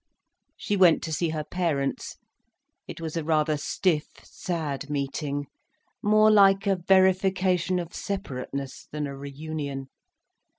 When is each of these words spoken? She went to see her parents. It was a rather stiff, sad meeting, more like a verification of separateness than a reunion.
She 0.57 0.75
went 0.75 1.03
to 1.03 1.13
see 1.13 1.29
her 1.29 1.43
parents. 1.43 2.17
It 2.87 2.99
was 2.99 3.15
a 3.15 3.23
rather 3.23 3.55
stiff, 3.55 4.07
sad 4.23 4.89
meeting, 4.89 5.45
more 6.01 6.31
like 6.31 6.65
a 6.65 6.77
verification 6.87 7.77
of 7.77 7.93
separateness 7.93 8.87
than 8.91 9.05
a 9.05 9.15
reunion. 9.15 9.89